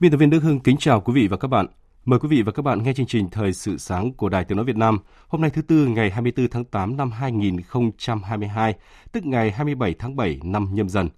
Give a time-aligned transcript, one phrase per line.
[0.00, 1.66] Biên tập viên Đức Hưng kính chào quý vị và các bạn.
[2.04, 4.56] Mời quý vị và các bạn nghe chương trình Thời sự sáng của Đài Tiếng
[4.56, 8.74] Nói Việt Nam hôm nay thứ Tư ngày 24 tháng 8 năm 2022,
[9.12, 11.08] tức ngày 27 tháng 7 năm nhâm dần.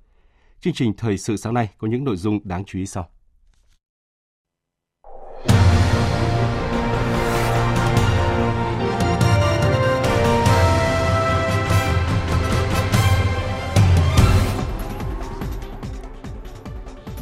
[0.61, 3.09] Chương trình Thời sự sáng nay có những nội dung đáng chú ý sau.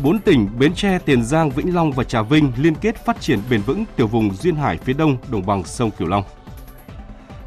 [0.03, 3.39] Bốn tỉnh Bến Tre, Tiền Giang, Vĩnh Long và Trà Vinh liên kết phát triển
[3.51, 6.25] bền vững tiểu vùng duyên hải phía đông đồng bằng sông Cửu Long.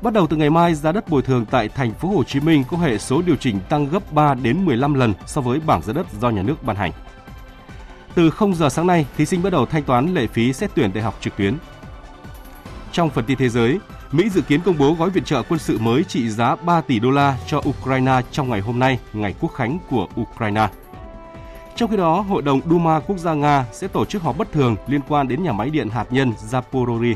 [0.01, 2.63] Bắt đầu từ ngày mai, giá đất bồi thường tại thành phố Hồ Chí Minh
[2.71, 5.93] có hệ số điều chỉnh tăng gấp 3 đến 15 lần so với bảng giá
[5.93, 6.91] đất do nhà nước ban hành.
[8.15, 10.93] Từ 0 giờ sáng nay, thí sinh bắt đầu thanh toán lệ phí xét tuyển
[10.93, 11.57] đại học trực tuyến.
[12.91, 13.79] Trong phần tin thế giới,
[14.11, 16.99] Mỹ dự kiến công bố gói viện trợ quân sự mới trị giá 3 tỷ
[16.99, 20.67] đô la cho Ukraine trong ngày hôm nay, ngày quốc khánh của Ukraine.
[21.75, 24.75] Trong khi đó, Hội đồng Duma Quốc gia Nga sẽ tổ chức họp bất thường
[24.88, 27.15] liên quan đến nhà máy điện hạt nhân Zaporozhye.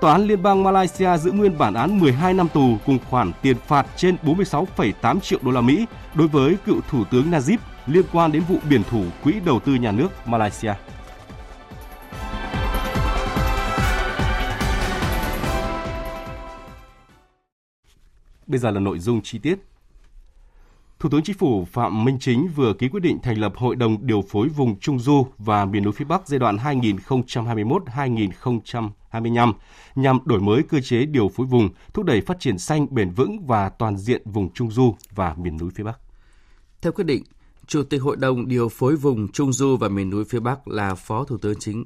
[0.00, 3.56] Tòa án Liên bang Malaysia giữ nguyên bản án 12 năm tù cùng khoản tiền
[3.66, 8.32] phạt trên 46,8 triệu đô la Mỹ đối với cựu Thủ tướng Najib liên quan
[8.32, 10.72] đến vụ biển thủ Quỹ đầu tư nhà nước Malaysia.
[18.46, 19.58] Bây giờ là nội dung chi tiết.
[20.98, 24.06] Thủ tướng Chính phủ Phạm Minh Chính vừa ký quyết định thành lập Hội đồng
[24.06, 29.52] điều phối vùng Trung Du và miền núi phía Bắc giai đoạn 2021-2025
[29.94, 33.46] nhằm đổi mới cơ chế điều phối vùng, thúc đẩy phát triển xanh bền vững
[33.46, 35.98] và toàn diện vùng Trung Du và miền núi phía Bắc.
[36.82, 37.24] Theo quyết định,
[37.66, 40.94] Chủ tịch Hội đồng điều phối vùng Trung Du và miền núi phía Bắc là
[40.94, 41.84] Phó Thủ tướng Chính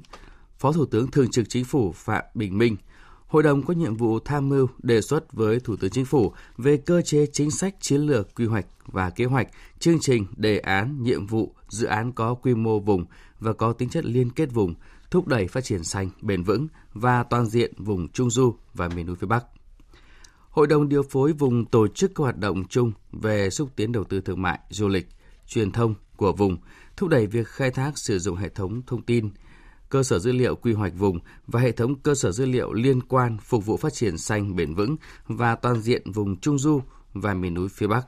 [0.57, 2.75] Phó Thủ tướng Thường trực Chính phủ Phạm Bình Minh–
[3.31, 6.77] Hội đồng có nhiệm vụ tham mưu đề xuất với Thủ tướng Chính phủ về
[6.77, 9.47] cơ chế chính sách chiến lược quy hoạch và kế hoạch,
[9.79, 13.05] chương trình, đề án, nhiệm vụ, dự án có quy mô vùng
[13.39, 14.73] và có tính chất liên kết vùng,
[15.11, 19.05] thúc đẩy phát triển xanh, bền vững và toàn diện vùng Trung Du và miền
[19.05, 19.45] núi phía Bắc.
[20.49, 24.03] Hội đồng điều phối vùng tổ chức các hoạt động chung về xúc tiến đầu
[24.03, 25.07] tư thương mại, du lịch,
[25.47, 26.57] truyền thông của vùng,
[26.97, 29.29] thúc đẩy việc khai thác sử dụng hệ thống thông tin,
[29.91, 33.01] cơ sở dữ liệu quy hoạch vùng và hệ thống cơ sở dữ liệu liên
[33.01, 34.95] quan phục vụ phát triển xanh bền vững
[35.27, 36.81] và toàn diện vùng Trung Du
[37.13, 38.07] và miền núi phía Bắc,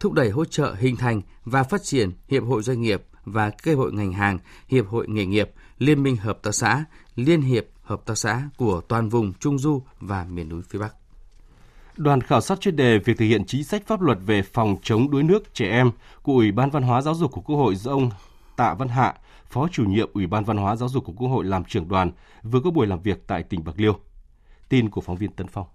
[0.00, 3.74] thúc đẩy hỗ trợ hình thành và phát triển hiệp hội doanh nghiệp và cơ
[3.74, 6.84] hội ngành hàng, hiệp hội nghề nghiệp, liên minh hợp tác xã,
[7.16, 10.94] liên hiệp hợp tác xã của toàn vùng Trung Du và miền núi phía Bắc.
[11.96, 15.10] Đoàn khảo sát chuyên đề việc thực hiện chính sách pháp luật về phòng chống
[15.10, 15.90] đuối nước trẻ em
[16.22, 18.10] của Ủy ban Văn hóa Giáo dục của Quốc hội do ông
[18.56, 19.14] Tạ Văn Hạ,
[19.54, 22.12] Phó chủ nhiệm Ủy ban Văn hóa Giáo dục của Quốc hội làm trưởng đoàn,
[22.42, 23.98] vừa có buổi làm việc tại tỉnh Bạc Liêu.
[24.68, 25.66] Tin của phóng viên Tấn Phong.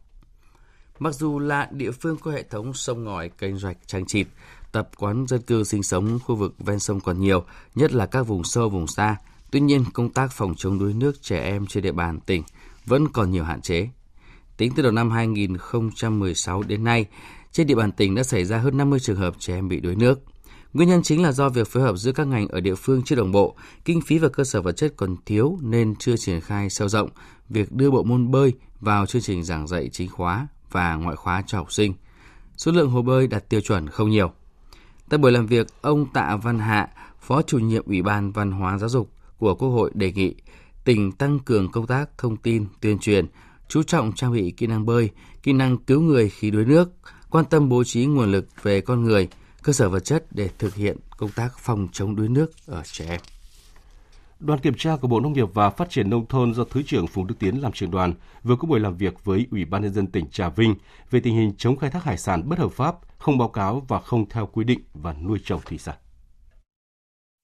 [0.99, 4.27] Mặc dù là địa phương có hệ thống sông ngòi, kênh rạch trang trịt,
[4.71, 7.43] tập quán dân cư sinh sống khu vực ven sông còn nhiều,
[7.75, 9.15] nhất là các vùng sâu vùng xa.
[9.51, 12.43] Tuy nhiên, công tác phòng chống đuối nước trẻ em trên địa bàn tỉnh
[12.85, 13.89] vẫn còn nhiều hạn chế.
[14.57, 17.05] Tính từ đầu năm 2016 đến nay,
[17.51, 19.95] trên địa bàn tỉnh đã xảy ra hơn 50 trường hợp trẻ em bị đuối
[19.95, 20.19] nước.
[20.73, 23.15] Nguyên nhân chính là do việc phối hợp giữa các ngành ở địa phương chưa
[23.15, 26.69] đồng bộ, kinh phí và cơ sở vật chất còn thiếu nên chưa triển khai
[26.69, 27.09] sâu rộng
[27.49, 31.43] việc đưa bộ môn bơi vào chương trình giảng dạy chính khóa và ngoại khóa
[31.47, 31.93] cho học sinh.
[32.57, 34.31] Số lượng hồ bơi đạt tiêu chuẩn không nhiều.
[35.09, 36.89] Tại buổi làm việc, ông Tạ Văn Hạ,
[37.21, 40.35] Phó chủ nhiệm Ủy ban Văn hóa Giáo dục của Quốc hội đề nghị
[40.83, 43.25] tỉnh tăng cường công tác thông tin, tuyên truyền,
[43.67, 45.09] chú trọng trang bị kỹ năng bơi,
[45.43, 46.89] kỹ năng cứu người khi đuối nước,
[47.29, 49.27] quan tâm bố trí nguồn lực về con người,
[49.63, 53.05] cơ sở vật chất để thực hiện công tác phòng chống đuối nước ở trẻ
[53.09, 53.19] em.
[54.39, 57.07] Đoàn kiểm tra của Bộ Nông nghiệp và Phát triển Nông thôn do Thứ trưởng
[57.07, 58.13] Phùng Đức Tiến làm trưởng đoàn
[58.43, 60.75] vừa có buổi làm việc với Ủy ban Nhân dân tỉnh Trà Vinh
[61.11, 63.99] về tình hình chống khai thác hải sản bất hợp pháp, không báo cáo và
[63.99, 65.95] không theo quy định và nuôi trồng thủy sản.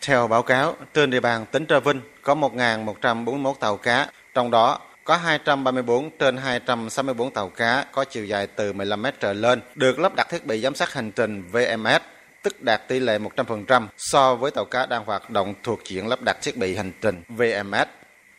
[0.06, 4.80] Theo báo cáo, trên địa bàn tỉnh Trà Vinh có 1.141 tàu cá, trong đó
[5.06, 10.00] có 234 trên 264 tàu cá có chiều dài từ 15 mét trở lên được
[10.00, 12.02] lắp đặt thiết bị giám sát hành trình VMS
[12.44, 16.20] tức đạt tỷ lệ 100% so với tàu cá đang hoạt động thuộc diện lắp
[16.22, 17.88] đặt thiết bị hành trình VMS.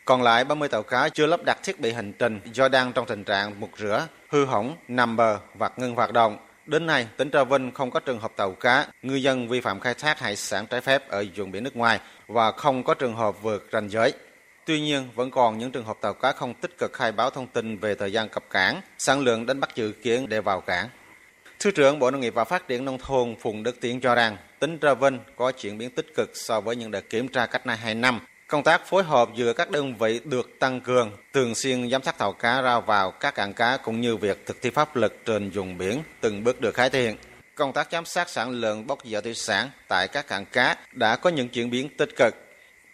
[0.05, 3.05] Còn lại 30 tàu cá chưa lắp đặt thiết bị hành trình do đang trong
[3.05, 6.37] tình trạng mục rửa, hư hỏng, nằm bờ hoặc ngưng hoạt động.
[6.65, 9.79] Đến nay, tỉnh Trà Vinh không có trường hợp tàu cá, ngư dân vi phạm
[9.79, 13.15] khai thác hải sản trái phép ở vùng biển nước ngoài và không có trường
[13.15, 14.13] hợp vượt ranh giới.
[14.67, 17.47] Tuy nhiên, vẫn còn những trường hợp tàu cá không tích cực khai báo thông
[17.47, 20.89] tin về thời gian cập cảng, sản lượng đánh bắt dự kiến để vào cảng.
[21.59, 24.37] Thứ trưởng Bộ Nông nghiệp và Phát triển Nông thôn Phùng Đức Tiến cho rằng
[24.59, 27.65] tính ra Vinh có chuyển biến tích cực so với những đợt kiểm tra cách
[27.65, 28.19] nay 2 năm.
[28.47, 32.17] Công tác phối hợp giữa các đơn vị được tăng cường, thường xuyên giám sát
[32.17, 35.49] tàu cá ra vào các cảng cá cũng như việc thực thi pháp luật trên
[35.49, 37.17] vùng biển từng bước được cải thiện.
[37.55, 41.15] Công tác giám sát sản lượng bốc dỡ thủy sản tại các cảng cá đã
[41.15, 42.46] có những chuyển biến tích cực.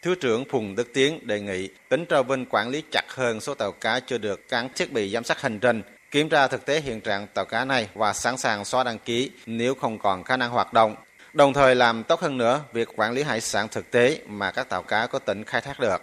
[0.03, 3.53] Thứ trưởng Phùng Đức Tiến đề nghị tỉnh Trà Vinh quản lý chặt hơn số
[3.53, 6.81] tàu cá chưa được gắn thiết bị giám sát hành trình, kiểm tra thực tế
[6.81, 10.37] hiện trạng tàu cá này và sẵn sàng xóa đăng ký nếu không còn khả
[10.37, 10.95] năng hoạt động.
[11.33, 14.69] Đồng thời làm tốt hơn nữa việc quản lý hải sản thực tế mà các
[14.69, 16.01] tàu cá có tỉnh khai thác được.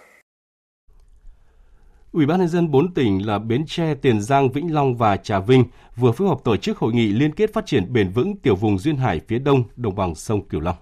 [2.11, 5.39] Ủy ban nhân dân 4 tỉnh là Bến Tre, Tiền Giang, Vĩnh Long và Trà
[5.39, 5.65] Vinh
[5.95, 8.79] vừa phối hợp tổ chức hội nghị liên kết phát triển bền vững tiểu vùng
[8.79, 10.75] duyên hải phía đông đồng bằng sông Cửu Long.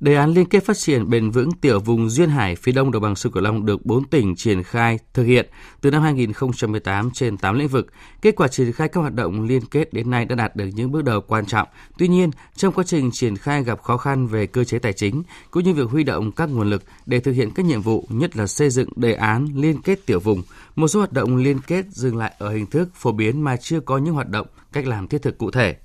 [0.00, 3.02] Đề án liên kết phát triển bền vững tiểu vùng duyên hải phía đông đồng
[3.02, 5.50] bằng sông Cửu Long được 4 tỉnh triển khai thực hiện
[5.80, 7.86] từ năm 2018 trên 8 lĩnh vực.
[8.22, 10.92] Kết quả triển khai các hoạt động liên kết đến nay đã đạt được những
[10.92, 11.68] bước đầu quan trọng.
[11.98, 15.22] Tuy nhiên, trong quá trình triển khai gặp khó khăn về cơ chế tài chính
[15.50, 18.36] cũng như việc huy động các nguồn lực để thực hiện các nhiệm vụ, nhất
[18.36, 20.42] là xây dựng đề án liên kết tiểu vùng.
[20.76, 23.80] Một số hoạt động liên kết dừng lại ở hình thức phổ biến mà chưa
[23.80, 25.76] có những hoạt động cách làm thiết thực cụ thể.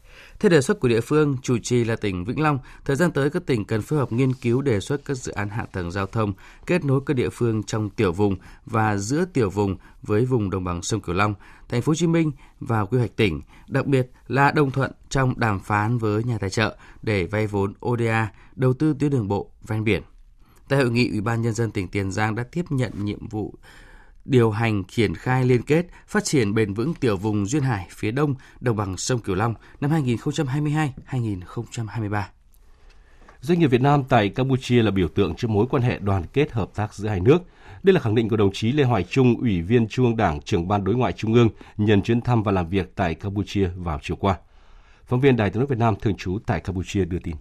[0.42, 3.30] Theo đề xuất của địa phương, chủ trì là tỉnh Vĩnh Long, thời gian tới
[3.30, 6.06] các tỉnh cần phối hợp nghiên cứu đề xuất các dự án hạ tầng giao
[6.06, 6.34] thông,
[6.66, 8.36] kết nối các địa phương trong tiểu vùng
[8.66, 11.34] và giữa tiểu vùng với vùng đồng bằng sông Cửu Long,
[11.70, 15.40] thành phố Hồ Chí Minh và quy hoạch tỉnh, đặc biệt là đồng thuận trong
[15.40, 19.52] đàm phán với nhà tài trợ để vay vốn ODA, đầu tư tuyến đường bộ
[19.68, 20.04] ven biển.
[20.68, 23.56] Tại hội nghị, Ủy ban nhân dân tỉnh Tiền Giang đã tiếp nhận nhiệm vụ
[24.26, 28.12] điều hành triển khai liên kết phát triển bền vững tiểu vùng duyên hải phía
[28.12, 32.24] đông đồng bằng sông Cửu Long năm 2022-2023.
[33.42, 36.52] Doanh nghiệp Việt Nam tại Campuchia là biểu tượng cho mối quan hệ đoàn kết
[36.52, 37.38] hợp tác giữa hai nước.
[37.84, 40.42] Đây là khẳng định của đồng chí Lê Hoài Trung, Ủy viên Trung ương Đảng,
[40.42, 44.00] trưởng ban đối ngoại Trung ương, nhân chuyến thăm và làm việc tại Campuchia vào
[44.02, 44.38] chiều qua.
[45.06, 47.36] Phóng viên Đài tiếng nói Việt Nam thường trú tại Campuchia đưa tin.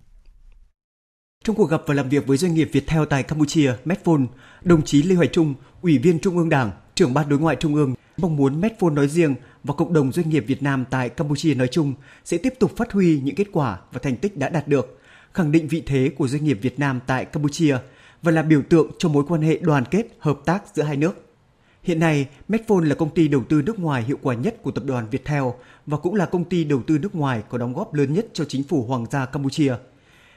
[1.44, 4.22] Trong cuộc gặp và làm việc với doanh nghiệp Viettel tại Campuchia, Medphone,
[4.62, 7.74] đồng chí Lê Hoài Trung, Ủy viên Trung ương Đảng, trưởng ban đối ngoại Trung
[7.74, 9.34] ương mong muốn Medphone nói riêng
[9.64, 11.94] và cộng đồng doanh nghiệp Việt Nam tại Campuchia nói chung
[12.24, 15.00] sẽ tiếp tục phát huy những kết quả và thành tích đã đạt được,
[15.32, 17.76] khẳng định vị thế của doanh nghiệp Việt Nam tại Campuchia
[18.22, 21.24] và là biểu tượng cho mối quan hệ đoàn kết, hợp tác giữa hai nước.
[21.82, 24.84] Hiện nay, Medphone là công ty đầu tư nước ngoài hiệu quả nhất của tập
[24.86, 25.44] đoàn Viettel
[25.86, 28.44] và cũng là công ty đầu tư nước ngoài có đóng góp lớn nhất cho
[28.44, 29.74] chính phủ Hoàng gia Campuchia–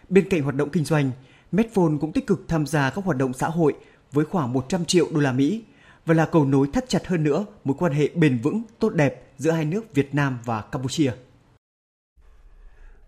[0.10, 1.12] Bên cạnh hoạt động kinh doanh,
[1.52, 3.74] Medphone cũng tích cực tham gia các hoạt động xã hội
[4.12, 5.64] với khoảng 100 triệu đô la Mỹ
[6.06, 9.24] và là cầu nối thắt chặt hơn nữa mối quan hệ bền vững, tốt đẹp
[9.38, 11.12] giữa hai nước Việt Nam và Campuchia.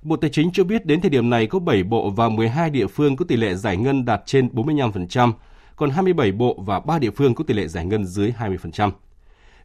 [0.02, 2.88] Bộ Tài chính cho biết đến thời điểm này có 7 bộ và 12 địa
[2.88, 5.34] phương có tỷ lệ giải ngân đạt trên 45%,
[5.76, 8.92] còn 27 bộ và 3 địa phương có tỷ lệ giải ngân dưới 20%.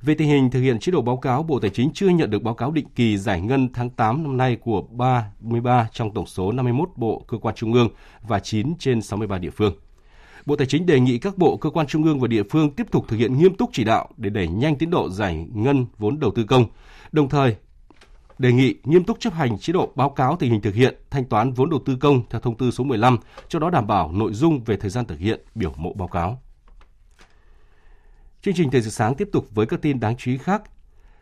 [0.02, 2.43] Về tình hình thực hiện chế độ báo cáo, Bộ Tài chính chưa nhận được
[2.43, 6.52] báo cáo định kỳ giải ngân tháng 8 năm nay của 33 trong tổng số
[6.52, 7.88] 51 bộ cơ quan trung ương
[8.28, 9.75] và 9 trên 63 địa phương.
[10.47, 12.87] Bộ Tài chính đề nghị các bộ cơ quan trung ương và địa phương tiếp
[12.90, 16.21] tục thực hiện nghiêm túc chỉ đạo để đẩy nhanh tiến độ giải ngân vốn
[16.21, 16.66] đầu tư công,
[17.12, 17.57] đồng thời
[18.38, 21.25] đề nghị nghiêm túc chấp hành chế độ báo cáo tình hình thực hiện thanh
[21.25, 24.33] toán vốn đầu tư công theo thông tư số 15, cho đó đảm bảo nội
[24.33, 26.42] dung về thời gian thực hiện biểu mẫu báo cáo.
[28.42, 30.62] Chương trình Thời sự sáng tiếp tục với các tin đáng chú ý khác.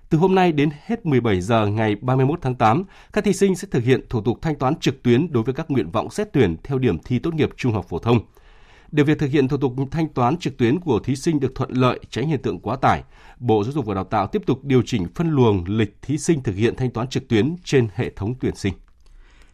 [0.08, 3.68] Từ hôm nay đến hết 17 giờ ngày 31 tháng 8, các thí sinh sẽ
[3.70, 6.56] thực hiện thủ tục thanh toán trực tuyến đối với các nguyện vọng xét tuyển
[6.64, 8.20] theo điểm thi tốt nghiệp trung học phổ thông.
[8.92, 11.70] Để việc thực hiện thủ tục thanh toán trực tuyến của thí sinh được thuận
[11.70, 13.02] lợi, tránh hiện tượng quá tải,
[13.38, 16.42] Bộ Giáo dục và Đào tạo tiếp tục điều chỉnh phân luồng lịch thí sinh
[16.42, 18.74] thực hiện thanh toán trực tuyến trên hệ thống tuyển sinh.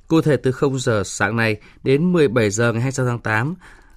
[0.09, 3.54] Cụ thể từ 0 giờ sáng nay đến 17 giờ ngày 26 tháng 8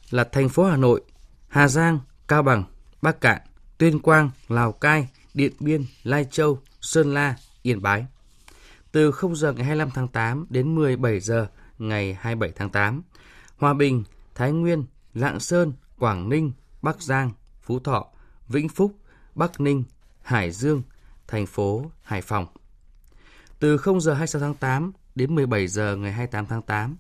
[0.10, 1.02] là thành phố Hà Nội,
[1.48, 2.64] Hà Giang, Cao Bằng,
[3.02, 3.42] Bắc Cạn,
[3.78, 8.06] Tuyên Quang, Lào Cai, Điện Biên, Lai Châu, Sơn La, Yên Bái.
[8.92, 13.02] Từ 0 giờ ngày 25 tháng 8 đến 17 giờ ngày 27 tháng 8,
[13.58, 14.04] Hòa Bình,
[14.36, 17.32] Thái Nguyên, Lạng Sơn, Quảng Ninh, Bắc Giang,
[17.62, 18.08] Phú Thọ,
[18.48, 18.96] Vĩnh Phúc,
[19.36, 19.84] Bắc Ninh,
[20.22, 20.82] Hải Dương,
[21.28, 22.46] thành phố Hải Phòng.
[23.60, 26.98] Từ 0 giờ 26 tháng 8 đến 17 giờ ngày 28 tháng 8,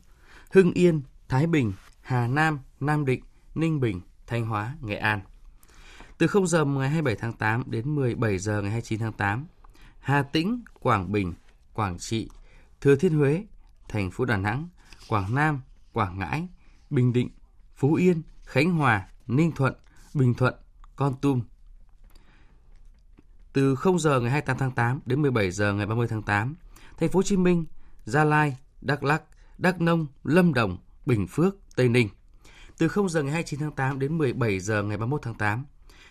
[0.51, 3.23] Hưng Yên, Thái Bình, Hà Nam, Nam Định,
[3.55, 5.21] Ninh Bình, Thanh Hóa, Nghệ An.
[6.17, 9.45] Từ 0 giờ ngày 27 tháng 8 đến 17 giờ ngày 29 tháng 8,
[9.99, 11.33] Hà Tĩnh, Quảng Bình,
[11.73, 12.29] Quảng Trị,
[12.81, 13.45] Thừa Thiên Huế,
[13.89, 14.67] thành phố Đà Nẵng,
[15.07, 15.61] Quảng Nam,
[15.93, 16.47] Quảng Ngãi,
[16.89, 17.29] Bình Định,
[17.75, 19.73] Phú Yên, Khánh Hòa, Ninh Thuận,
[20.13, 20.53] Bình Thuận,
[20.95, 21.41] Con Tum.
[23.53, 26.55] Từ 0 giờ ngày 28 tháng 8 đến 17 giờ ngày 30 tháng 8,
[26.97, 27.65] thành phố Hồ Chí Minh,
[28.05, 29.23] Gia Lai, Đắk Lắk,
[29.57, 32.09] Đắk Nông, Lâm Đồng, Bình Phước, Tây Ninh.
[32.77, 35.65] Từ 0 giờ ngày 29 tháng 8 đến 17 giờ ngày 31 tháng 8,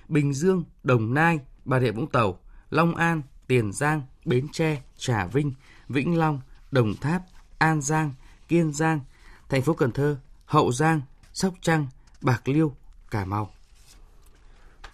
[0.09, 2.39] Bình Dương, Đồng Nai, Bà Rịa Vũng Tàu,
[2.71, 5.53] Long An, Tiền Giang, Bến Tre, Trà Vinh,
[5.89, 7.23] Vĩnh Long, Đồng Tháp,
[7.59, 8.13] An Giang,
[8.49, 9.01] Kiên Giang,
[9.49, 11.01] thành phố Cần Thơ, Hậu Giang,
[11.33, 11.87] Sóc Trăng,
[12.21, 12.73] Bạc Liêu,
[13.11, 13.51] Cà Mau.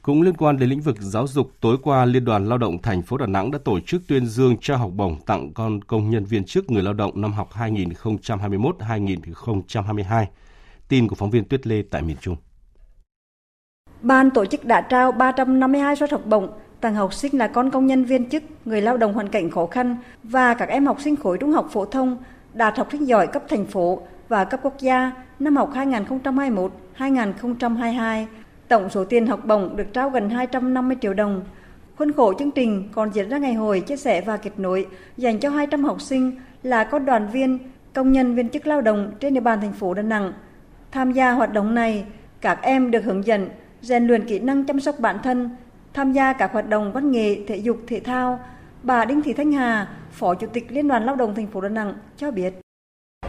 [0.03, 3.03] Cũng liên quan đến lĩnh vực giáo dục, tối qua Liên đoàn Lao động thành
[3.03, 6.25] phố Đà Nẵng đã tổ chức tuyên dương trao học bổng tặng con công nhân
[6.25, 10.27] viên chức người lao động năm học 2021-2022.
[10.89, 12.37] Tin của phóng viên Tuyết Lê tại miền Trung.
[14.03, 16.49] Ban tổ chức đã trao 352 suất học bổng
[16.81, 19.67] tặng học sinh là con công nhân viên chức, người lao động hoàn cảnh khó
[19.67, 22.17] khăn và các em học sinh khối trung học phổ thông
[22.55, 25.71] đạt học sinh giỏi cấp thành phố và cấp quốc gia năm học
[26.99, 28.27] 2021-2022.
[28.69, 31.43] Tổng số tiền học bổng được trao gần 250 triệu đồng.
[31.99, 35.39] Khuôn khổ chương trình còn diễn ra ngày hội chia sẻ và kết nối dành
[35.39, 36.33] cho 200 học sinh
[36.63, 37.59] là các đoàn viên,
[37.93, 40.33] công nhân viên chức lao động trên địa bàn thành phố Đà Nẵng.
[40.91, 42.05] Tham gia hoạt động này,
[42.41, 43.49] các em được hướng dẫn
[43.83, 45.51] rèn luyện kỹ năng chăm sóc bản thân,
[45.95, 48.41] tham gia các hoạt động văn nghệ, thể dục, thể thao.
[48.83, 51.69] Bà Đinh Thị Thanh Hà, Phó Chủ tịch Liên đoàn Lao động thành phố Đà
[51.69, 52.55] Nẵng cho biết.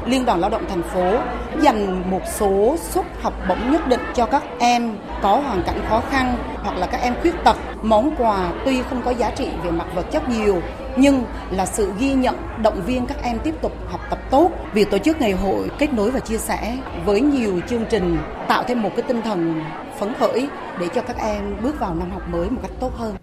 [0.06, 1.14] Liên đoàn Lao động thành phố
[1.62, 6.02] dành một số suất học bổng nhất định cho các em có hoàn cảnh khó
[6.10, 7.58] khăn hoặc là các em khuyết tật.
[7.82, 10.62] Món quà tuy không có giá trị về mặt vật chất nhiều
[10.98, 14.52] nhưng là sự ghi nhận động viên các em tiếp tục học tập tốt.
[14.74, 18.18] Việc tổ chức ngày hội kết nối và chia sẻ với nhiều chương trình
[18.48, 19.62] tạo thêm một cái tinh thần
[20.00, 20.48] phấn khởi
[20.80, 23.16] để cho các em bước vào năm học mới một cách tốt hơn.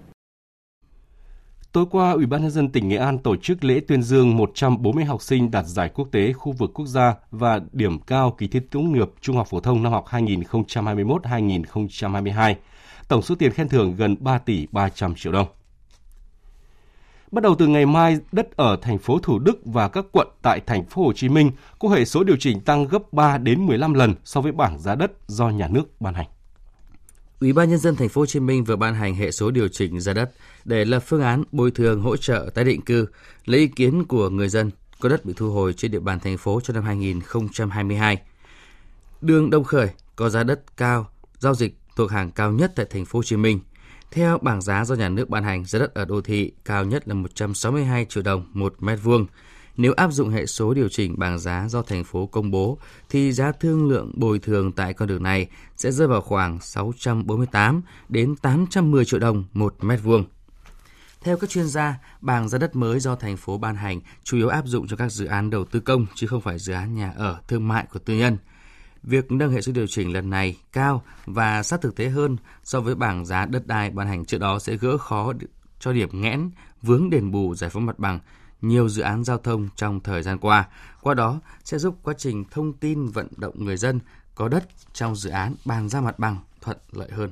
[1.72, 5.04] Tối qua, Ủy ban nhân dân tỉnh Nghệ An tổ chức lễ tuyên dương 140
[5.04, 8.60] học sinh đạt giải quốc tế khu vực quốc gia và điểm cao kỳ thi
[8.70, 12.54] tốt nghiệp trung học phổ thông năm học 2021-2022.
[13.08, 15.46] Tổng số tiền khen thưởng gần 3 tỷ 300 triệu đồng.
[17.30, 20.60] Bắt đầu từ ngày mai, đất ở thành phố Thủ Đức và các quận tại
[20.66, 23.94] thành phố Hồ Chí Minh có hệ số điều chỉnh tăng gấp 3 đến 15
[23.94, 26.26] lần so với bảng giá đất do nhà nước ban hành.
[27.40, 29.68] Ủy ban nhân dân thành phố Hồ Chí Minh vừa ban hành hệ số điều
[29.68, 30.30] chỉnh giá đất
[30.64, 33.06] để lập phương án bồi thường hỗ trợ tái định cư,
[33.44, 34.70] lấy ý kiến của người dân
[35.00, 38.18] có đất bị thu hồi trên địa bàn thành phố cho năm 2022.
[39.20, 43.04] Đường Đông Khởi có giá đất cao, giao dịch thuộc hàng cao nhất tại thành
[43.04, 43.60] phố Hồ Chí Minh.
[44.10, 47.08] Theo bảng giá do nhà nước ban hành, giá đất ở đô thị cao nhất
[47.08, 49.26] là 162 triệu đồng một mét vuông.
[49.80, 53.32] Nếu áp dụng hệ số điều chỉnh bảng giá do thành phố công bố, thì
[53.32, 58.36] giá thương lượng bồi thường tại con đường này sẽ rơi vào khoảng 648 đến
[58.36, 60.24] 810 triệu đồng một mét vuông.
[61.20, 64.48] Theo các chuyên gia, bảng giá đất mới do thành phố ban hành chủ yếu
[64.48, 67.12] áp dụng cho các dự án đầu tư công chứ không phải dự án nhà
[67.16, 68.36] ở thương mại của tư nhân.
[69.02, 72.80] Việc nâng hệ số điều chỉnh lần này cao và sát thực tế hơn so
[72.80, 75.32] với bảng giá đất đai ban hành trước đó sẽ gỡ khó
[75.78, 76.50] cho điểm nghẽn
[76.82, 78.18] vướng đền bù giải phóng mặt bằng
[78.62, 80.68] nhiều dự án giao thông trong thời gian qua.
[81.00, 84.00] Qua đó sẽ giúp quá trình thông tin vận động người dân
[84.34, 87.30] có đất trong dự án bàn ra mặt bằng thuận lợi hơn.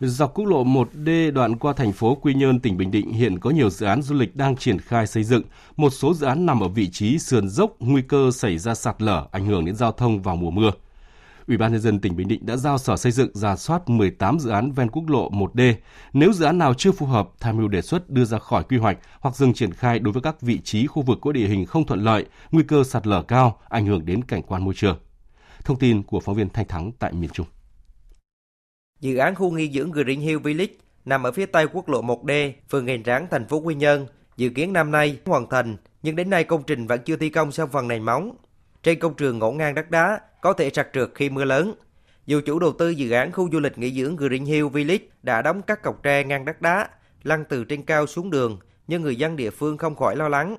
[0.00, 3.50] Dọc quốc lộ 1D đoạn qua thành phố Quy Nhơn, tỉnh Bình Định hiện có
[3.50, 5.42] nhiều dự án du lịch đang triển khai xây dựng.
[5.76, 9.02] Một số dự án nằm ở vị trí sườn dốc, nguy cơ xảy ra sạt
[9.02, 10.70] lở, ảnh hưởng đến giao thông vào mùa mưa.
[11.48, 14.38] Ủy ban nhân dân tỉnh Bình Định đã giao Sở Xây dựng ra soát 18
[14.38, 15.74] dự án ven quốc lộ 1D.
[16.12, 18.76] Nếu dự án nào chưa phù hợp, tham mưu đề xuất đưa ra khỏi quy
[18.76, 21.66] hoạch hoặc dừng triển khai đối với các vị trí khu vực có địa hình
[21.66, 24.98] không thuận lợi, nguy cơ sạt lở cao, ảnh hưởng đến cảnh quan môi trường.
[25.64, 27.46] Thông tin của phóng viên Thanh Thắng tại miền Trung.
[29.00, 30.72] Dự án khu nghỉ dưỡng Green Hill Village
[31.04, 34.06] nằm ở phía tây quốc lộ 1D, phường Gành Ráng, thành phố Quy Nhơn.
[34.36, 37.52] Dự kiến năm nay hoàn thành, nhưng đến nay công trình vẫn chưa thi công
[37.52, 38.36] xong phần nền móng.
[38.82, 41.74] Trên công trường ngổn ngang đất đá, có thể sạt trượt khi mưa lớn.
[42.26, 45.42] Dù chủ đầu tư dự án khu du lịch nghỉ dưỡng Green Hill Village đã
[45.42, 46.88] đóng các cọc tre ngang đất đá,
[47.22, 50.56] lăn từ trên cao xuống đường, nhưng người dân địa phương không khỏi lo lắng.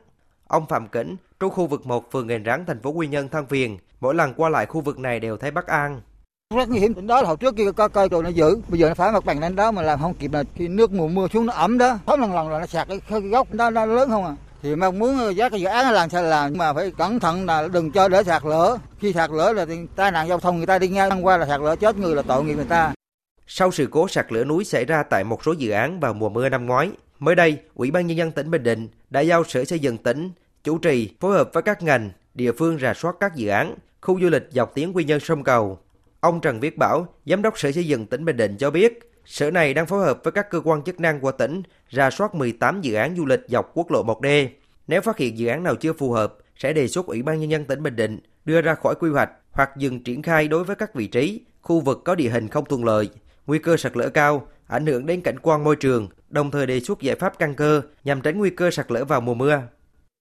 [0.47, 3.45] Ông Phạm Kỉnh, trú khu vực 1 phường Nghền Ráng, thành phố Quy Nhơn Thăng
[3.45, 6.01] phiền, mỗi lần qua lại khu vực này đều thấy bất an
[6.55, 8.87] rất nguy hiểm đó là hồi trước kia có cây rồi nó giữ bây giờ
[8.87, 11.27] nó phải mặt bằng lên đó mà làm không kịp là khi nước mùa mưa
[11.33, 14.09] xuống nó ẩm đó thấm lần lần là nó sạt cái gốc đó nó lớn
[14.09, 16.91] không à thì mong muốn ờ, giá cái dự án làm sao làm mà phải
[16.97, 18.77] cẩn thận là đừng cho để sạt lở.
[18.99, 19.65] Khi sạt lở là
[19.95, 22.21] tai nạn giao thông người ta đi ngang qua là sạt lở chết người là
[22.21, 22.93] tội nghiệp người ta.
[23.47, 26.29] Sau sự cố sạt lở núi xảy ra tại một số dự án vào mùa
[26.29, 29.65] mưa năm ngoái mới đây ủy ban nhân dân tỉnh bình định đã giao sở
[29.65, 30.31] xây dựng tỉnh
[30.63, 34.19] chủ trì phối hợp với các ngành địa phương rà soát các dự án khu
[34.21, 35.79] du lịch dọc tuyến quy nhơn sông cầu.
[36.19, 39.51] Ông Trần Viết Bảo, Giám đốc Sở Xây dựng tỉnh Bình Định cho biết, Sở
[39.51, 42.81] này đang phối hợp với các cơ quan chức năng của tỉnh ra soát 18
[42.81, 44.47] dự án du lịch dọc quốc lộ 1D.
[44.87, 47.51] Nếu phát hiện dự án nào chưa phù hợp sẽ đề xuất Ủy ban Nhân
[47.51, 50.75] dân tỉnh Bình Định đưa ra khỏi quy hoạch hoặc dừng triển khai đối với
[50.75, 53.09] các vị trí, khu vực có địa hình không thuận lợi,
[53.47, 56.79] nguy cơ sạt lở cao, ảnh hưởng đến cảnh quan môi trường, đồng thời đề
[56.79, 59.61] xuất giải pháp căn cơ nhằm tránh nguy cơ sạt lở vào mùa mưa.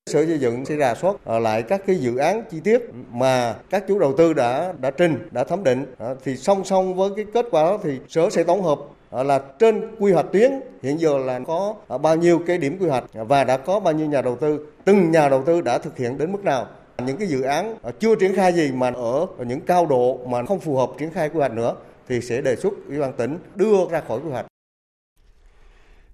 [0.07, 2.83] Sở Xây dựng sẽ rà soát ờ, lại các cái dự án chi tiết
[3.13, 6.95] mà các chủ đầu tư đã đã trình, đã thẩm định ờ, thì song song
[6.95, 8.79] với cái kết quả đó thì Sở sẽ tổng hợp
[9.11, 12.89] ờ, là trên quy hoạch tuyến hiện giờ là có bao nhiêu cái điểm quy
[12.89, 15.99] hoạch và đã có bao nhiêu nhà đầu tư, từng nhà đầu tư đã thực
[15.99, 16.67] hiện đến mức nào.
[17.07, 20.61] Những cái dự án chưa triển khai gì mà ở những cao độ mà không
[20.61, 21.75] phù hợp triển khai quy hoạch nữa
[22.09, 24.47] thì sẽ đề xuất ủy ban tỉnh đưa ra khỏi quy hoạch.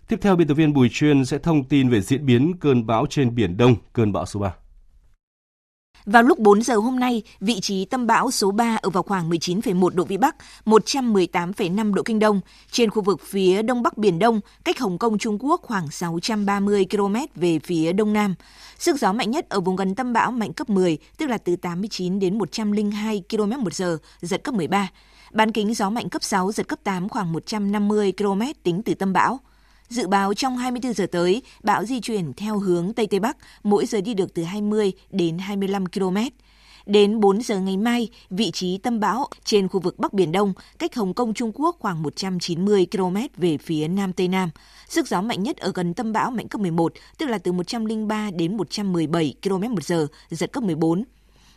[0.08, 3.06] Tiếp theo, biên tập viên Bùi Chuyên sẽ thông tin về diễn biến cơn bão
[3.10, 4.54] trên Biển Đông, cơn bão số 3.
[6.04, 9.30] Vào lúc 4 giờ hôm nay, vị trí tâm bão số 3 ở vào khoảng
[9.30, 14.18] 19,1 độ Vĩ Bắc, 118,5 độ Kinh Đông, trên khu vực phía đông bắc Biển
[14.18, 18.34] Đông, cách Hồng Kông Trung Quốc khoảng 630 km về phía đông nam.
[18.78, 21.56] Sức gió mạnh nhất ở vùng gần tâm bão mạnh cấp 10, tức là từ
[21.56, 24.88] 89 đến 102 km một giờ, giật cấp 13.
[25.32, 29.12] Bán kính gió mạnh cấp 6, giật cấp 8 khoảng 150 km tính từ tâm
[29.12, 29.40] bão.
[29.88, 33.86] Dự báo trong 24 giờ tới, bão di chuyển theo hướng Tây Tây Bắc, mỗi
[33.86, 36.16] giờ đi được từ 20 đến 25 km.
[36.86, 40.52] Đến 4 giờ ngày mai, vị trí tâm bão trên khu vực Bắc Biển Đông,
[40.78, 44.50] cách Hồng Kông Trung Quốc khoảng 190 km về phía Nam Tây Nam.
[44.88, 48.30] Sức gió mạnh nhất ở gần tâm bão mạnh cấp 11, tức là từ 103
[48.30, 51.04] đến 117 km một giờ, giật cấp 14.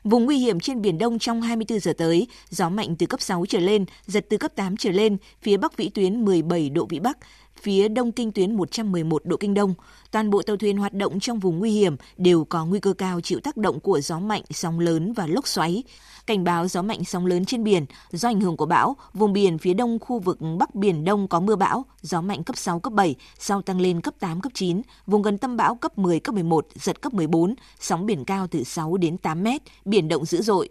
[0.04, 3.46] Vùng nguy hiểm trên Biển Đông trong 24 giờ tới, gió mạnh từ cấp 6
[3.50, 7.00] trở lên, giật từ cấp 8 trở lên, phía Bắc vĩ tuyến 17 độ Vĩ
[7.00, 7.18] Bắc,
[7.62, 9.74] phía đông kinh tuyến 111 độ kinh đông.
[10.12, 13.22] Toàn bộ tàu thuyền hoạt động trong vùng nguy hiểm đều có nguy cơ cao
[13.22, 15.84] chịu tác động của gió mạnh, sóng lớn và lốc xoáy.
[16.28, 19.58] Cảnh báo gió mạnh sóng lớn trên biển do ảnh hưởng của bão, vùng biển
[19.58, 22.94] phía đông khu vực Bắc Biển Đông có mưa bão, gió mạnh cấp 6, cấp
[22.94, 26.36] 7, sau tăng lên cấp 8, cấp 9, vùng gần tâm bão cấp 10, cấp
[26.36, 30.42] 11, giật cấp 14, sóng biển cao từ 6 đến 8 mét, biển động dữ
[30.42, 30.70] dội.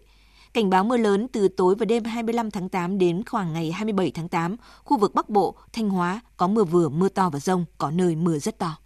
[0.52, 4.10] Cảnh báo mưa lớn từ tối và đêm 25 tháng 8 đến khoảng ngày 27
[4.10, 7.65] tháng 8, khu vực Bắc Bộ, Thanh Hóa có mưa vừa, mưa to và rông,
[7.78, 8.78] có nơi mưa rất to.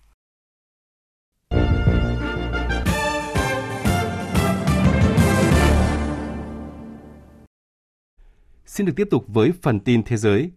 [8.66, 10.50] Xin được tiếp tục với phần tin thế giới.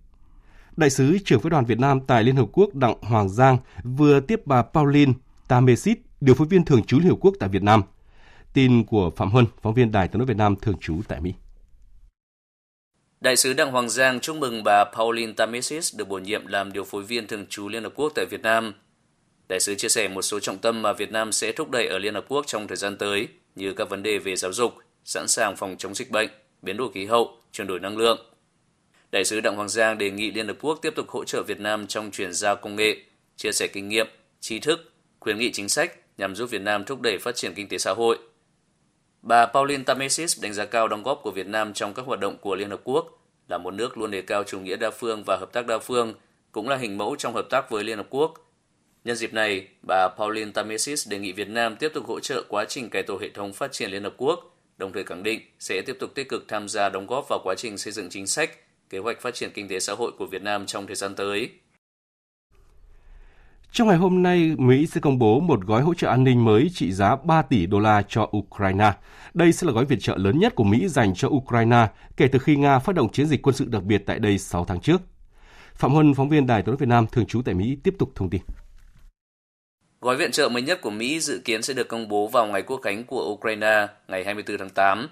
[0.77, 4.19] Đại sứ trưởng phái đoàn Việt Nam tại Liên Hợp Quốc Đặng Hoàng Giang vừa
[4.19, 5.13] tiếp bà Pauline
[5.47, 7.81] Tamesit, điều phối viên thường trú Liên Hợp Quốc tại Việt Nam.
[8.57, 11.33] Tin của Phạm Huân, phóng viên Đài tiếng nói Việt Nam thường trú tại Mỹ.
[13.21, 16.83] Đại sứ Đặng Hoàng Giang chúc mừng bà Pauline Tamesis được bổ nhiệm làm điều
[16.83, 18.73] phối viên thường trú Liên Hợp Quốc tại Việt Nam.
[19.49, 21.97] Đại sứ chia sẻ một số trọng tâm mà Việt Nam sẽ thúc đẩy ở
[21.97, 25.27] Liên Hợp Quốc trong thời gian tới, như các vấn đề về giáo dục, sẵn
[25.27, 26.29] sàng phòng chống dịch bệnh,
[26.61, 28.19] biến đổi khí hậu, chuyển đổi năng lượng.
[29.11, 31.59] Đại sứ Đặng Hoàng Giang đề nghị Liên Hợp Quốc tiếp tục hỗ trợ Việt
[31.59, 32.97] Nam trong chuyển giao công nghệ,
[33.35, 34.07] chia sẻ kinh nghiệm,
[34.39, 37.67] tri thức, khuyến nghị chính sách nhằm giúp Việt Nam thúc đẩy phát triển kinh
[37.67, 38.17] tế xã hội.
[39.27, 42.37] Bà Pauline Tamesis đánh giá cao đóng góp của Việt Nam trong các hoạt động
[42.41, 43.07] của Liên Hợp Quốc,
[43.47, 46.13] là một nước luôn đề cao chủ nghĩa đa phương và hợp tác đa phương,
[46.51, 48.33] cũng là hình mẫu trong hợp tác với Liên Hợp Quốc.
[49.03, 52.65] Nhân dịp này, bà Pauline Tamesis đề nghị Việt Nam tiếp tục hỗ trợ quá
[52.65, 55.81] trình cải tổ hệ thống phát triển Liên Hợp Quốc, đồng thời khẳng định sẽ
[55.85, 58.51] tiếp tục tích cực tham gia đóng góp vào quá trình xây dựng chính sách,
[58.89, 61.49] kế hoạch phát triển kinh tế xã hội của Việt Nam trong thời gian tới.
[63.77, 66.69] Trong ngày hôm nay, Mỹ sẽ công bố một gói hỗ trợ an ninh mới
[66.73, 68.93] trị giá 3 tỷ đô la cho Ukraine.
[69.33, 71.87] Đây sẽ là gói viện trợ lớn nhất của Mỹ dành cho Ukraine
[72.17, 74.65] kể từ khi Nga phát động chiến dịch quân sự đặc biệt tại đây 6
[74.65, 75.01] tháng trước.
[75.75, 78.11] Phạm Huân, phóng viên Đài tiếng nói Việt Nam thường trú tại Mỹ tiếp tục
[78.15, 78.41] thông tin.
[80.01, 82.61] Gói viện trợ mới nhất của Mỹ dự kiến sẽ được công bố vào ngày
[82.61, 85.07] quốc khánh của Ukraine ngày 24 tháng 8.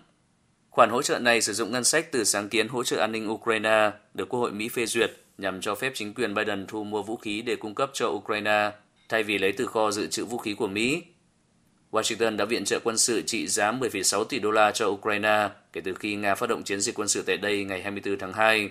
[0.70, 3.32] Khoản hỗ trợ này sử dụng ngân sách từ sáng kiến hỗ trợ an ninh
[3.32, 7.04] Ukraine được Quốc hội Mỹ phê duyệt nhằm cho phép chính quyền Biden thu mua
[7.04, 8.72] vũ khí để cung cấp cho Ukraine
[9.10, 11.04] thay vì lấy từ kho dự trữ vũ khí của Mỹ.
[11.92, 15.82] Washington đã viện trợ quân sự trị giá 10,6 tỷ đô la cho Ukraine kể
[15.82, 18.70] từ khi Nga phát động chiến dịch quân sự tại đây ngày 24 tháng 2.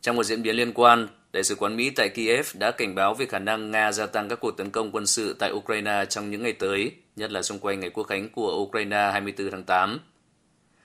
[0.00, 3.14] Trong một diễn biến liên quan, Đại sứ quán Mỹ tại Kiev đã cảnh báo
[3.14, 6.30] về khả năng Nga gia tăng các cuộc tấn công quân sự tại Ukraine trong
[6.30, 10.00] những ngày tới, nhất là xung quanh ngày quốc khánh của Ukraine 24 tháng 8.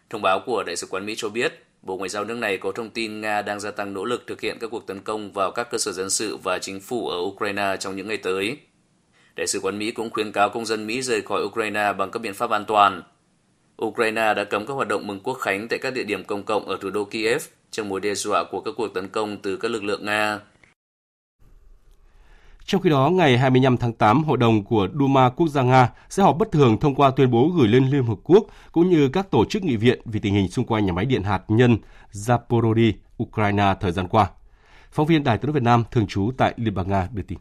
[0.09, 2.71] Thông báo của Đại sứ quán Mỹ cho biết, Bộ Ngoại giao nước này có
[2.71, 5.51] thông tin Nga đang gia tăng nỗ lực thực hiện các cuộc tấn công vào
[5.51, 8.57] các cơ sở dân sự và chính phủ ở Ukraine trong những ngày tới.
[9.35, 12.19] Đại sứ quán Mỹ cũng khuyến cáo công dân Mỹ rời khỏi Ukraine bằng các
[12.19, 13.01] biện pháp an toàn.
[13.85, 16.67] Ukraine đã cấm các hoạt động mừng quốc khánh tại các địa điểm công cộng
[16.67, 19.71] ở thủ đô Kiev trong mối đe dọa của các cuộc tấn công từ các
[19.71, 20.39] lực lượng Nga.
[22.69, 26.23] Trong khi đó, ngày 25 tháng 8, Hội đồng của Duma Quốc gia Nga sẽ
[26.23, 29.31] họp bất thường thông qua tuyên bố gửi lên Liên Hợp Quốc cũng như các
[29.31, 31.77] tổ chức nghị viện vì tình hình xung quanh nhà máy điện hạt nhân
[32.11, 32.91] Zaporozhye,
[33.23, 34.29] Ukraine thời gian qua.
[34.91, 37.37] Phóng viên Đài tiếng Việt Nam thường trú tại Liên bang Nga đưa tin.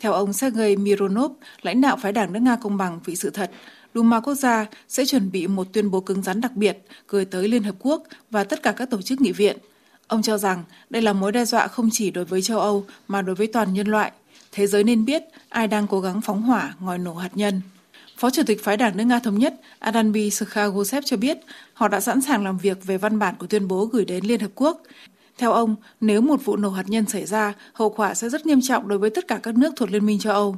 [0.00, 3.50] Theo ông Sergei Mironov, lãnh đạo phái đảng nước Nga Công bằng vì sự thật,
[3.94, 7.48] Duma quốc gia sẽ chuẩn bị một tuyên bố cứng rắn đặc biệt gửi tới
[7.48, 9.56] Liên Hợp Quốc và tất cả các tổ chức nghị viện.
[10.08, 13.22] Ông cho rằng đây là mối đe dọa không chỉ đối với châu Âu mà
[13.22, 14.12] đối với toàn nhân loại.
[14.52, 17.60] Thế giới nên biết ai đang cố gắng phóng hỏa ngòi nổ hạt nhân.
[18.16, 21.38] Phó Chủ tịch phái đảng nước Nga Thống nhất Adanbi Skhagosev cho biết
[21.74, 24.40] họ đã sẵn sàng làm việc về văn bản của tuyên bố gửi đến Liên
[24.40, 24.82] Hợp Quốc.
[25.38, 28.60] Theo ông, nếu một vụ nổ hạt nhân xảy ra, hậu quả sẽ rất nghiêm
[28.62, 30.56] trọng đối với tất cả các nước thuộc Liên minh châu Âu.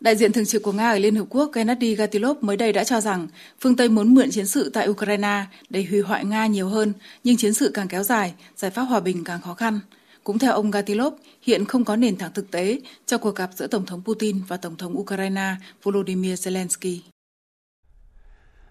[0.00, 2.84] Đại diện thường trực của Nga ở Liên Hợp Quốc Gennady Gatilov mới đây đã
[2.84, 3.28] cho rằng
[3.60, 6.92] phương Tây muốn mượn chiến sự tại Ukraine để hủy hoại Nga nhiều hơn,
[7.24, 9.80] nhưng chiến sự càng kéo dài, giải pháp hòa bình càng khó khăn.
[10.24, 13.66] Cũng theo ông Gatilov, hiện không có nền tảng thực tế cho cuộc gặp giữa
[13.66, 16.98] Tổng thống Putin và Tổng thống Ukraine Volodymyr Zelensky.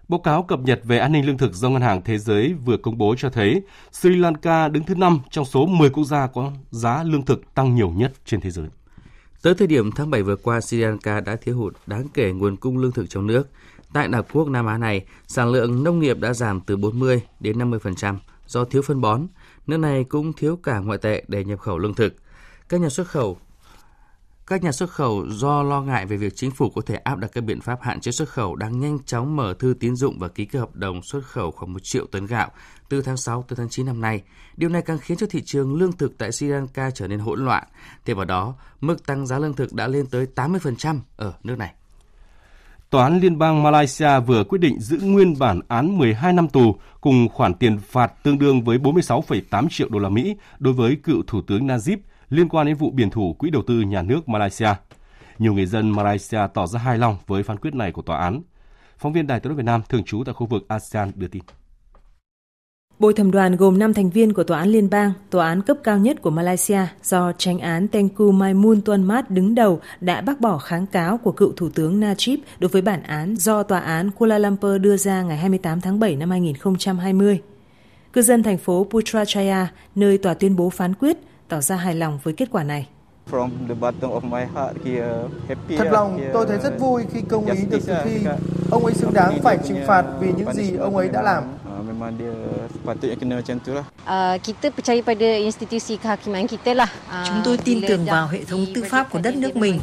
[0.08, 2.76] Báo cáo cập nhật về an ninh lương thực do Ngân hàng Thế giới vừa
[2.76, 3.62] công bố cho thấy
[3.92, 7.74] Sri Lanka đứng thứ 5 trong số 10 quốc gia có giá lương thực tăng
[7.74, 8.66] nhiều nhất trên thế giới.
[9.46, 12.56] Tới thời điểm tháng 7 vừa qua, Sri Lanka đã thiếu hụt đáng kể nguồn
[12.56, 13.48] cung lương thực trong nước.
[13.92, 17.58] Tại đảo quốc Nam Á này, sản lượng nông nghiệp đã giảm từ 40 đến
[17.58, 19.26] 50% do thiếu phân bón.
[19.66, 22.14] Nước này cũng thiếu cả ngoại tệ để nhập khẩu lương thực.
[22.68, 23.38] Các nhà xuất khẩu
[24.46, 27.30] các nhà xuất khẩu do lo ngại về việc chính phủ có thể áp đặt
[27.32, 30.28] các biện pháp hạn chế xuất khẩu đang nhanh chóng mở thư tín dụng và
[30.28, 32.50] ký kết hợp đồng xuất khẩu khoảng 1 triệu tấn gạo
[32.88, 34.22] từ tháng 6 tới tháng 9 năm nay.
[34.56, 37.44] Điều này càng khiến cho thị trường lương thực tại Sri Lanka trở nên hỗn
[37.44, 37.64] loạn.
[38.04, 41.74] Thêm vào đó, mức tăng giá lương thực đã lên tới 80% ở nước này.
[42.90, 46.76] Tòa án Liên bang Malaysia vừa quyết định giữ nguyên bản án 12 năm tù
[47.00, 51.22] cùng khoản tiền phạt tương đương với 46,8 triệu đô la Mỹ đối với cựu
[51.26, 51.96] Thủ tướng Najib
[52.30, 54.74] liên quan đến vụ biển thủ quỹ đầu tư nhà nước Malaysia.
[55.38, 58.42] Nhiều người dân Malaysia tỏ ra hài lòng với phán quyết này của tòa án.
[58.98, 61.42] Phóng viên Đài tiếng nói Việt Nam thường trú tại khu vực ASEAN đưa tin.
[62.98, 65.76] Bồi thẩm đoàn gồm 5 thành viên của Tòa án Liên bang, tòa án cấp
[65.84, 70.40] cao nhất của Malaysia do tranh án Tengku Maimun Tuan Mat đứng đầu đã bác
[70.40, 74.10] bỏ kháng cáo của cựu Thủ tướng Najib đối với bản án do Tòa án
[74.10, 77.40] Kuala Lumpur đưa ra ngày 28 tháng 7 năm 2020.
[78.12, 81.16] Cư dân thành phố Putrajaya, nơi tòa tuyên bố phán quyết,
[81.48, 82.88] tỏ ra hài lòng với kết quả này.
[85.76, 88.26] Thật lòng, tôi thấy rất vui khi công ý được thực thi.
[88.70, 91.44] Ông ấy xứng đáng phải trừng phạt vì những gì ông ấy đã làm
[91.96, 92.32] memang dia
[92.68, 93.86] sepatutnya kena macam tu lah.
[94.04, 96.90] Uh, kita percaya pada institusi kehakiman kita lah.
[97.08, 99.80] Uh, Chúng tôi tin tưởng vào hệ thống tư pháp của đất nước mình.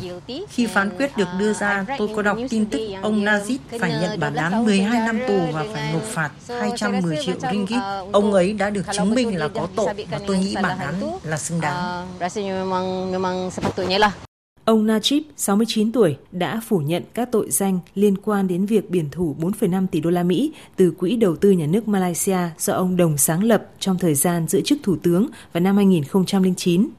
[0.49, 4.19] Khi phán quyết được đưa ra, tôi có đọc tin tức ông Najib phải nhận
[4.19, 7.81] bản án 12 năm tù và phải nộp phạt 210 triệu ringgit.
[8.13, 11.37] Ông ấy đã được chứng minh là có tội và tôi nghĩ bản án là
[11.37, 12.07] xứng đáng.
[12.19, 14.32] Rasanya memang memang sepatutnya lah.
[14.65, 19.09] Ông Najib, 69 tuổi, đã phủ nhận các tội danh liên quan đến việc biển
[19.11, 22.97] thủ 4,5 tỷ đô la Mỹ từ quỹ đầu tư nhà nước Malaysia do ông
[22.97, 26.89] Đồng sáng lập trong thời gian giữ chức thủ tướng vào năm 2009.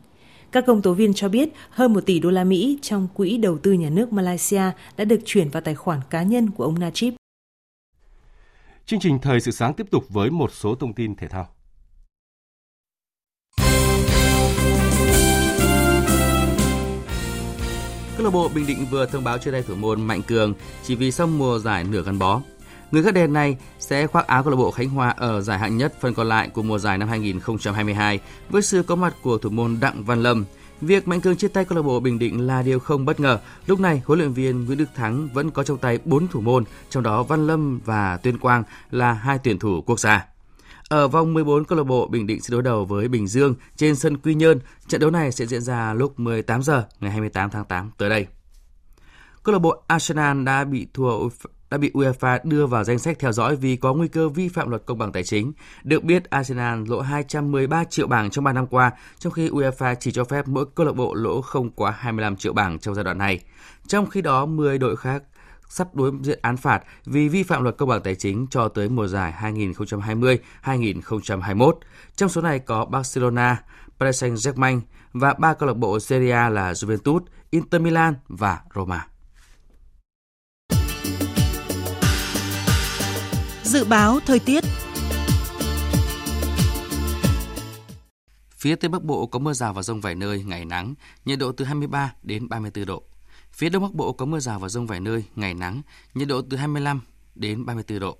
[0.52, 3.58] Các công tố viên cho biết hơn 1 tỷ đô la Mỹ trong quỹ đầu
[3.58, 4.62] tư nhà nước Malaysia
[4.96, 7.12] đã được chuyển vào tài khoản cá nhân của ông Najib.
[8.86, 11.48] Chương trình Thời sự sáng tiếp tục với một số thông tin thể thao.
[18.24, 20.94] Câu lạc bộ Bình Định vừa thông báo chia tay thủ môn Mạnh Cường chỉ
[20.94, 22.40] vì sau mùa giải nửa gắn bó.
[22.90, 25.76] Người gác đèn này sẽ khoác áo câu lạc bộ Khánh Hòa ở giải hạng
[25.76, 29.50] nhất phần còn lại của mùa giải năm 2022 với sự có mặt của thủ
[29.50, 30.44] môn Đặng Văn Lâm.
[30.80, 33.38] Việc Mạnh Cường chia tay câu lạc bộ Bình Định là điều không bất ngờ.
[33.66, 36.64] Lúc này, huấn luyện viên Nguyễn Đức Thắng vẫn có trong tay 4 thủ môn,
[36.90, 40.33] trong đó Văn Lâm và Tuyên Quang là hai tuyển thủ quốc gia.
[40.88, 43.96] Ở vòng 14, câu lạc bộ Bình Định sẽ đối đầu với Bình Dương trên
[43.96, 44.60] sân Quy Nhơn.
[44.88, 48.26] Trận đấu này sẽ diễn ra lúc 18 giờ ngày 28 tháng 8 tới đây.
[49.42, 51.28] Câu lạc bộ Arsenal đã bị thua
[51.70, 54.70] đã bị UEFA đưa vào danh sách theo dõi vì có nguy cơ vi phạm
[54.70, 55.52] luật công bằng tài chính.
[55.84, 60.12] Được biết, Arsenal lỗ 213 triệu bảng trong 3 năm qua, trong khi UEFA chỉ
[60.12, 63.18] cho phép mỗi câu lạc bộ lỗ không quá 25 triệu bảng trong giai đoạn
[63.18, 63.40] này.
[63.86, 65.22] Trong khi đó, 10 đội khác
[65.68, 68.88] sắp đối diện án phạt vì vi phạm luật công bằng tài chính cho tới
[68.88, 69.34] mùa giải
[70.64, 71.72] 2020-2021.
[72.16, 73.62] Trong số này có Barcelona,
[73.98, 74.80] Paris Saint-Germain
[75.12, 79.06] và ba câu lạc bộ Serie A là Juventus, Inter Milan và Roma.
[83.62, 84.64] Dự báo thời tiết
[88.64, 91.52] Phía Tây Bắc Bộ có mưa rào và rông vài nơi, ngày nắng, nhiệt độ
[91.52, 93.02] từ 23 đến 34 độ.
[93.54, 95.82] Phía Đông Bắc Bộ có mưa rào và rông vài nơi, ngày nắng,
[96.14, 97.00] nhiệt độ từ 25
[97.34, 98.18] đến 34 độ.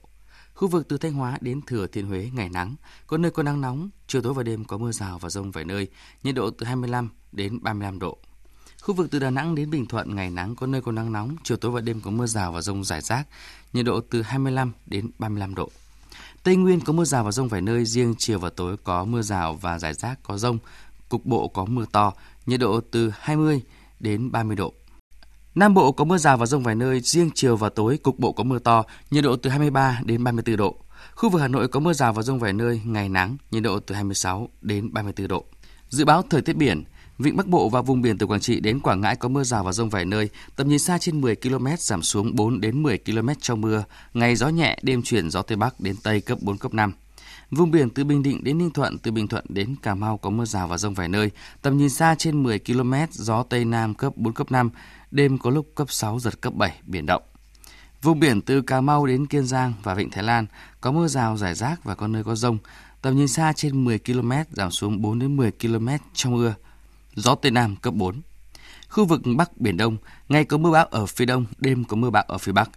[0.55, 2.75] Khu vực từ Thanh Hóa đến Thừa Thiên Huế ngày nắng,
[3.07, 5.65] có nơi có nắng nóng, chiều tối và đêm có mưa rào và rông vài
[5.65, 5.89] nơi,
[6.23, 8.19] nhiệt độ từ 25 đến 35 độ.
[8.83, 11.37] Khu vực từ Đà Nẵng đến Bình Thuận ngày nắng, có nơi có nắng nóng,
[11.43, 13.27] chiều tối và đêm có mưa rào và rông rải rác,
[13.73, 15.71] nhiệt độ từ 25 đến 35 độ.
[16.43, 19.23] Tây Nguyên có mưa rào và rông vài nơi, riêng chiều và tối có mưa
[19.23, 20.59] rào và rải rác có rông,
[21.09, 22.13] cục bộ có mưa to,
[22.47, 23.63] nhiệt độ từ 20
[24.01, 24.75] đến 30 độ.
[25.55, 28.33] Nam Bộ có mưa rào và rông vài nơi, riêng chiều và tối cục bộ
[28.33, 30.77] có mưa to, nhiệt độ từ 23 đến 34 độ.
[31.15, 33.81] Khu vực Hà Nội có mưa rào và rông vài nơi, ngày nắng, nhiệt độ
[33.81, 35.45] từ 26 đến 34 độ.
[35.89, 36.85] Dự báo thời tiết biển,
[37.19, 39.65] Vịnh Bắc Bộ và vùng biển từ Quảng Trị đến Quảng Ngãi có mưa rào
[39.65, 42.99] và rông vài nơi, tầm nhìn xa trên 10 km giảm xuống 4 đến 10
[42.99, 46.59] km trong mưa, ngày gió nhẹ, đêm chuyển gió tây bắc đến tây cấp 4
[46.59, 46.93] cấp 5.
[47.51, 50.31] Vùng biển từ Bình Định đến Ninh Thuận, từ Bình Thuận đến Cà Mau có
[50.31, 51.31] mưa rào và rông vài nơi,
[51.63, 54.71] tầm nhìn xa trên 10 km, gió Tây Nam cấp 4, cấp 5,
[55.11, 57.23] đêm có lúc cấp 6, giật cấp 7, biển động.
[58.03, 60.47] Vùng biển từ Cà Mau đến Kiên Giang và Vịnh Thái Lan
[60.81, 62.59] có mưa rào rải rác và có nơi có rông,
[63.03, 66.55] tầm nhìn xa trên 10 km, giảm xuống 4 đến 10 km trong mưa,
[67.15, 68.21] gió Tây Nam cấp 4.
[68.89, 69.97] Khu vực Bắc Biển Đông,
[70.29, 72.71] ngày có mưa bão ở phía đông, đêm có mưa bão ở phía Bắc.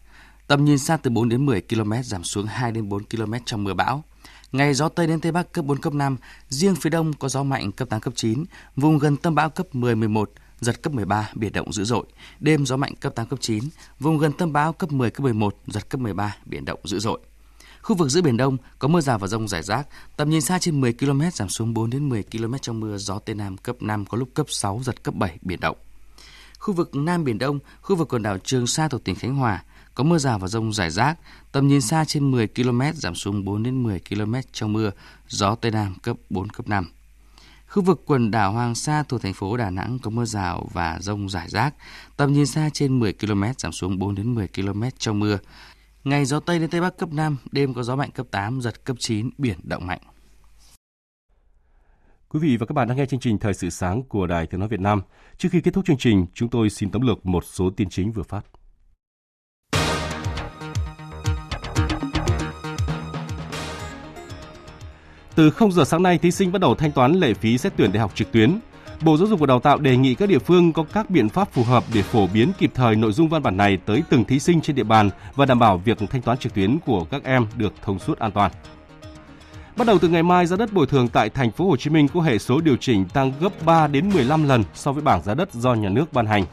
[0.47, 3.63] Tầm nhìn xa từ 4 đến 10 km, giảm xuống 2 đến 4 km trong
[3.63, 4.03] mưa bão.
[4.51, 6.17] Ngày gió Tây đến Tây Bắc cấp 4, cấp 5,
[6.49, 9.75] riêng phía Đông có gió mạnh cấp 8, cấp 9, vùng gần tâm bão cấp
[9.75, 12.05] 10, 11, giật cấp 13, biển động dữ dội.
[12.39, 13.63] Đêm gió mạnh cấp 8, cấp 9,
[13.99, 17.19] vùng gần tâm bão cấp 10, cấp 11, giật cấp 13, biển động dữ dội.
[17.81, 20.60] Khu vực giữa Biển Đông có mưa rào và rông rải rác, tầm nhìn xa
[20.60, 23.75] trên 10 km giảm xuống 4 đến 10 km trong mưa, gió Tây Nam cấp
[23.81, 25.77] 5 có lúc cấp 6, giật cấp 7, biển động.
[26.60, 29.63] Khu vực Nam Biển Đông, khu vực quần đảo Trường Sa thuộc tỉnh Khánh Hòa,
[29.97, 31.17] có mưa rào và rông rải rác,
[31.51, 34.91] tầm nhìn xa trên 10 km giảm xuống 4 đến 10 km trong mưa,
[35.27, 36.86] gió Tây Nam cấp 4, cấp 5.
[37.67, 40.97] Khu vực quần đảo Hoàng Sa thuộc thành phố Đà Nẵng có mưa rào và
[41.01, 41.75] rông rải rác,
[42.17, 45.38] tầm nhìn xa trên 10 km giảm xuống 4 đến 10 km trong mưa.
[46.03, 48.86] Ngày gió Tây đến Tây Bắc cấp 5, đêm có gió mạnh cấp 8, giật
[48.86, 50.01] cấp 9, biển động mạnh.
[52.29, 54.60] Quý vị và các bạn đang nghe chương trình Thời sự sáng của Đài Tiếng
[54.60, 55.01] Nói Việt Nam.
[55.38, 58.12] Trước khi kết thúc chương trình, chúng tôi xin tóm lược một số tin chính
[58.12, 58.41] vừa phát.
[65.38, 67.91] Từ 0 giờ sáng nay, thí sinh bắt đầu thanh toán lệ phí xét tuyển
[67.91, 68.60] đại học trực tuyến.
[69.02, 71.52] Bộ Giáo dục và Đào tạo đề nghị các địa phương có các biện pháp
[71.52, 74.39] phù hợp để phổ biến kịp thời nội dung văn bản này tới từng thí
[74.39, 77.47] sinh trên địa bàn và đảm bảo việc thanh toán trực tuyến của các em
[77.56, 78.52] được thông suốt an toàn.
[79.76, 82.08] Bắt đầu từ ngày mai, giá đất bồi thường tại thành phố Hồ Chí Minh
[82.13, 85.34] có hệ số điều chỉnh tăng gấp 3 đến 15 lần so với bảng giá
[85.34, 86.45] đất do nhà nước ban hành.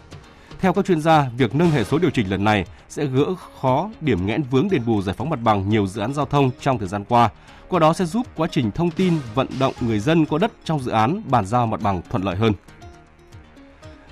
[0.65, 3.91] Theo các chuyên gia, việc nâng hệ số điều chỉnh lần này sẽ gỡ khó
[4.01, 6.79] điểm nghẽn vướng đền bù giải phóng mặt bằng nhiều dự án giao thông trong
[6.79, 7.31] thời gian qua,
[7.69, 10.81] qua đó sẽ giúp quá trình thông tin vận động người dân có đất trong
[10.81, 12.53] dự án bàn giao mặt bằng thuận lợi hơn.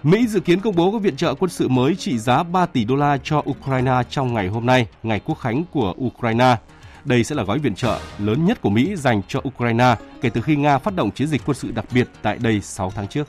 [0.02, 2.84] Mỹ dự kiến công bố các viện trợ quân sự mới trị giá 3 tỷ
[2.84, 6.56] đô la cho Ukraine trong ngày hôm nay, ngày quốc khánh của Ukraine.
[7.04, 10.40] Đây sẽ là gói viện trợ lớn nhất của Mỹ dành cho Ukraine kể từ
[10.40, 13.28] khi Nga phát động chiến dịch quân sự đặc biệt tại đây 6 tháng trước.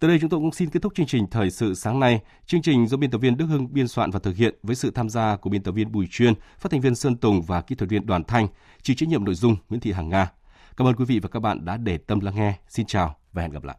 [0.00, 2.20] Tới đây chúng tôi cũng xin kết thúc chương trình Thời sự sáng nay.
[2.46, 4.90] Chương trình do biên tập viên Đức Hưng biên soạn và thực hiện với sự
[4.90, 7.74] tham gia của biên tập viên Bùi Chuyên, phát thanh viên Sơn Tùng và kỹ
[7.74, 8.48] thuật viên Đoàn Thanh,
[8.82, 10.32] chịu trách nhiệm nội dung Nguyễn Thị Hằng Nga.
[10.76, 12.54] Cảm ơn quý vị và các bạn đã để tâm lắng nghe.
[12.68, 13.76] Xin chào và hẹn gặp lại.